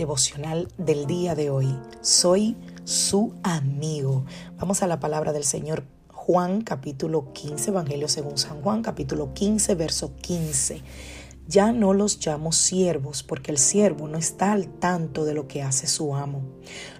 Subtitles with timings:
[0.00, 1.78] Devocional del día de hoy.
[2.00, 4.24] Soy su amigo.
[4.56, 9.74] Vamos a la palabra del Señor Juan capítulo 15, Evangelio según San Juan capítulo 15,
[9.74, 10.82] verso 15.
[11.48, 15.62] Ya no los llamo siervos porque el siervo no está al tanto de lo que
[15.62, 16.44] hace su amo.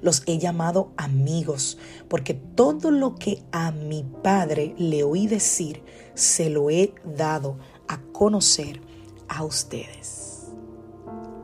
[0.03, 5.83] Los he llamado amigos porque todo lo que a mi padre le oí decir
[6.13, 7.57] se lo he dado
[7.89, 8.83] a conocer
[9.27, 10.49] a ustedes.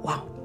[0.03, 0.36] Wow.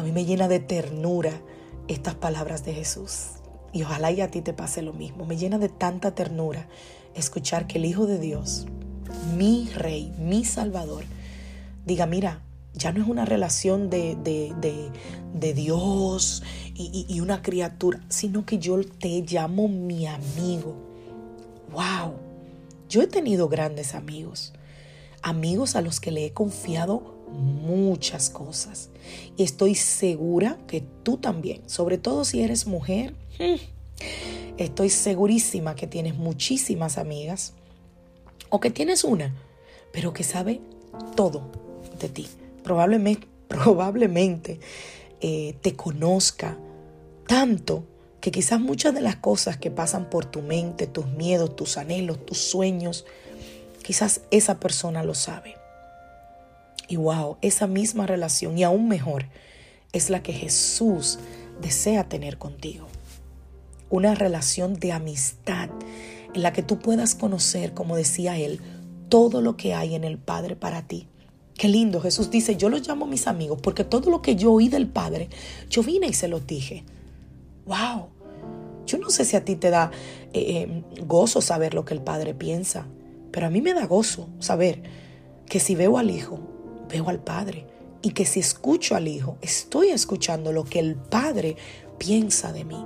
[0.00, 1.42] A mí me llena de ternura
[1.86, 3.32] estas palabras de Jesús.
[3.70, 5.26] Y ojalá y a ti te pase lo mismo.
[5.26, 6.68] Me llena de tanta ternura
[7.14, 8.66] escuchar que el Hijo de Dios,
[9.36, 11.04] mi Rey, mi Salvador,
[11.84, 12.40] diga, mira,
[12.72, 18.82] ya no es una relación de, de, Dios y, y, una criatura, sino que yo
[18.82, 20.76] te llamo mi amigo.
[21.72, 22.14] ¡Wow!
[22.88, 24.54] Yo he tenido grandes amigos,
[25.20, 28.90] amigos a los que le he confiado muchas cosas.
[29.36, 33.56] Y estoy segura que tú también, sobre todo si eres mujer, hmm,
[34.58, 37.54] estoy segurísima que tienes muchísimas amigas
[38.48, 39.34] o que tienes una,
[39.92, 40.60] pero que sabe
[41.16, 41.50] todo
[41.98, 42.26] de ti.
[42.62, 44.60] Probablemente, probablemente
[45.20, 46.56] eh, te conozca
[47.26, 47.84] tanto
[48.20, 52.24] que quizás muchas de las cosas que pasan por tu mente, tus miedos, tus anhelos,
[52.26, 53.06] tus sueños,
[53.82, 55.59] quizás esa persona lo sabe.
[56.90, 59.26] Y wow, esa misma relación y aún mejor
[59.92, 61.20] es la que Jesús
[61.62, 62.88] desea tener contigo.
[63.90, 65.70] Una relación de amistad
[66.34, 68.60] en la que tú puedas conocer, como decía él,
[69.08, 71.06] todo lo que hay en el Padre para ti.
[71.54, 74.68] Qué lindo, Jesús dice, yo los llamo mis amigos porque todo lo que yo oí
[74.68, 75.28] del Padre,
[75.68, 76.82] yo vine y se lo dije.
[77.66, 78.08] Wow,
[78.84, 79.92] yo no sé si a ti te da
[80.32, 82.88] eh, eh, gozo saber lo que el Padre piensa,
[83.30, 84.82] pero a mí me da gozo saber
[85.46, 86.40] que si veo al Hijo,
[86.90, 87.66] veo al Padre
[88.02, 91.56] y que si escucho al Hijo, estoy escuchando lo que el Padre
[91.98, 92.84] piensa de mí.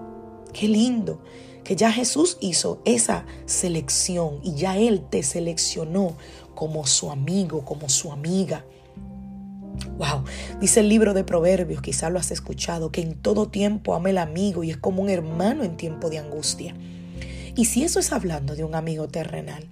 [0.53, 1.21] Qué lindo
[1.63, 6.17] que ya Jesús hizo esa selección y ya Él te seleccionó
[6.55, 8.65] como su amigo, como su amiga.
[9.99, 10.25] Wow,
[10.61, 14.19] dice el libro de Proverbios, quizás lo has escuchado, que en todo tiempo ama el
[14.19, 16.75] amigo y es como un hermano en tiempo de angustia.
[17.57, 19.67] Y si eso es hablando de un amigo terrenal,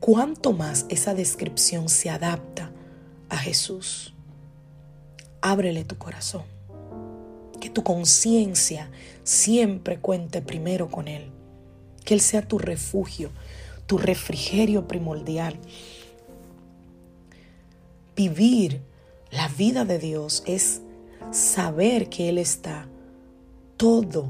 [0.00, 2.71] ¿cuánto más esa descripción se adapta
[3.32, 4.12] a Jesús.
[5.40, 6.42] Ábrele tu corazón.
[7.60, 8.90] Que tu conciencia
[9.24, 11.30] siempre cuente primero con Él.
[12.04, 13.30] Que Él sea tu refugio,
[13.86, 15.58] tu refrigerio primordial.
[18.14, 18.82] Vivir
[19.30, 20.82] la vida de Dios es
[21.30, 22.86] saber que Él está
[23.78, 24.26] todo,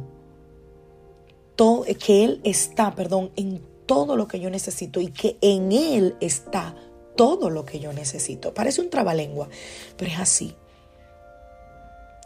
[1.56, 6.14] todo, que Él está, perdón, en todo lo que yo necesito y que en Él
[6.20, 6.76] está
[7.16, 8.54] todo lo que yo necesito.
[8.54, 9.48] Parece un trabalengua,
[9.96, 10.54] pero es así.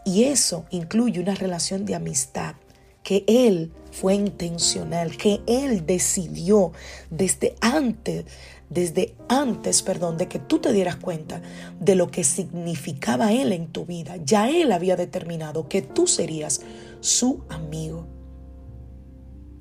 [0.05, 2.55] Y eso incluye una relación de amistad
[3.03, 6.71] que Él fue intencional, que Él decidió
[7.09, 8.25] desde antes,
[8.69, 11.41] desde antes, perdón, de que tú te dieras cuenta
[11.79, 14.17] de lo que significaba Él en tu vida.
[14.25, 16.61] Ya Él había determinado que tú serías
[16.99, 18.07] su amigo.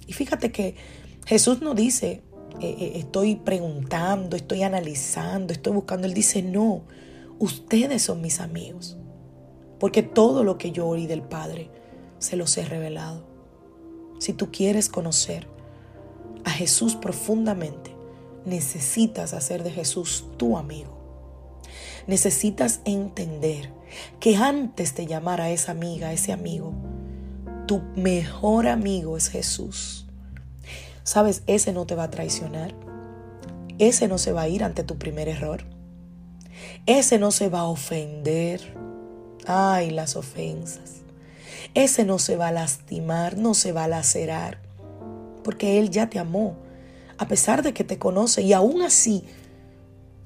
[0.06, 0.74] Y fíjate que
[1.24, 2.22] Jesús no dice,
[2.60, 6.06] eh, eh, estoy preguntando, estoy analizando, estoy buscando.
[6.06, 6.82] Él dice, no,
[7.38, 8.96] ustedes son mis amigos.
[9.78, 11.70] Porque todo lo que yo oí del Padre
[12.18, 13.26] se los he revelado.
[14.18, 15.46] Si tú quieres conocer
[16.44, 17.94] a Jesús profundamente,
[18.46, 20.96] necesitas hacer de Jesús tu amigo.
[22.06, 23.70] Necesitas entender
[24.20, 26.72] que antes de llamar a esa amiga, a ese amigo,
[27.66, 30.05] tu mejor amigo es Jesús.
[31.06, 32.74] Sabes, ese no te va a traicionar.
[33.78, 35.62] Ese no se va a ir ante tu primer error.
[36.86, 38.60] Ese no se va a ofender.
[39.46, 41.02] Ay, las ofensas.
[41.74, 44.58] Ese no se va a lastimar, no se va a lacerar.
[45.44, 46.56] Porque Él ya te amó.
[47.18, 48.42] A pesar de que te conoce.
[48.42, 49.22] Y aún así,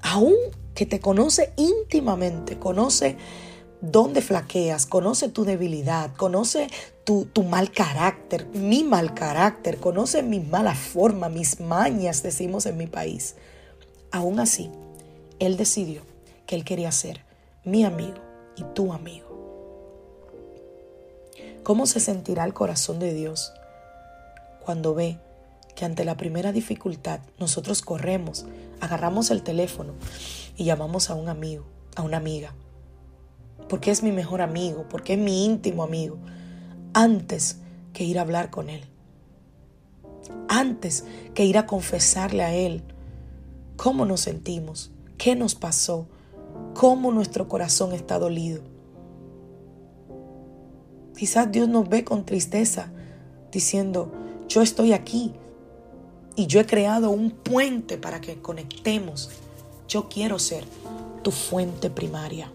[0.01, 0.33] aún
[0.73, 3.17] que te conoce íntimamente, conoce
[3.81, 6.67] dónde flaqueas, conoce tu debilidad, conoce
[7.03, 12.87] tu, mal carácter, mi mal carácter, conoce mi mala forma, mis mañas, decimos en mi
[12.87, 13.35] país.
[14.11, 14.69] Aún así,
[15.39, 16.03] Él decidió
[16.45, 17.21] que Él quería ser
[17.65, 18.17] mi amigo
[18.55, 19.27] y tu amigo.
[21.63, 23.51] ¿Cómo se sentirá el corazón de Dios
[24.63, 25.17] cuando ve
[25.75, 28.45] que ante la primera dificultad nosotros corremos,
[28.79, 29.93] agarramos el teléfono
[30.55, 32.53] y llamamos a un amigo, a una amiga?
[33.71, 36.17] Porque es mi mejor amigo, porque es mi íntimo amigo,
[36.91, 37.59] antes
[37.93, 38.83] que ir a hablar con Él,
[40.49, 42.83] antes que ir a confesarle a Él
[43.77, 46.05] cómo nos sentimos, qué nos pasó,
[46.73, 48.61] cómo nuestro corazón está dolido.
[51.15, 52.91] Quizás Dios nos ve con tristeza
[53.53, 54.11] diciendo,
[54.49, 55.31] yo estoy aquí
[56.35, 59.29] y yo he creado un puente para que conectemos.
[59.87, 60.65] Yo quiero ser
[61.23, 62.51] tu fuente primaria.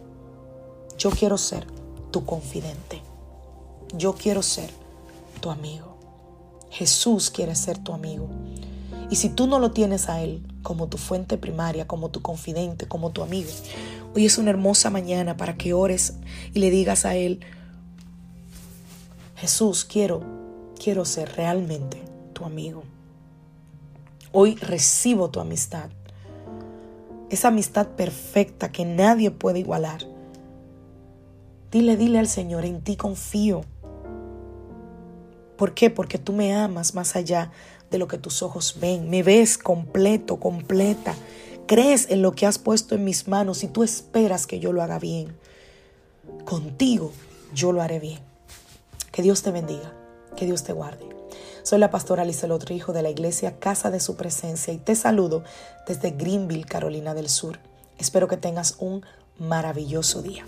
[0.99, 1.67] Yo quiero ser
[2.11, 3.03] tu confidente.
[3.97, 4.71] Yo quiero ser
[5.41, 5.97] tu amigo.
[6.71, 8.29] Jesús quiere ser tu amigo.
[9.11, 12.89] Y si tú no lo tienes a Él como tu fuente primaria, como tu confidente,
[12.89, 13.51] como tu amigo,
[14.15, 16.15] hoy es una hermosa mañana para que ores
[16.53, 17.41] y le digas a Él,
[19.37, 20.23] Jesús, quiero,
[20.83, 22.03] quiero ser realmente
[22.33, 22.83] tu amigo.
[24.33, 25.91] Hoy recibo tu amistad.
[27.31, 30.16] Esa amistad perfecta que nadie puede igualar.
[31.77, 33.63] Dile, dile al Señor, en ti confío.
[35.59, 35.91] ¿Por qué?
[35.91, 37.53] Porque tú me amas más allá
[37.91, 39.11] de lo que tus ojos ven.
[39.11, 41.15] Me ves completo, completa.
[41.67, 44.83] Crees en lo que has puesto en mis manos y tú esperas que yo lo
[44.83, 45.37] haga bien.
[46.47, 47.13] Contigo
[47.53, 48.21] yo lo haré bien.
[49.13, 49.93] Que Dios te bendiga,
[50.35, 51.07] que Dios te guarde.
[51.63, 55.45] Soy la pastora otro hijo de la iglesia Casa de Su Presencia y te saludo
[55.87, 57.59] desde Greenville, Carolina del Sur.
[57.99, 59.05] Espero que tengas un
[59.39, 60.47] maravilloso día.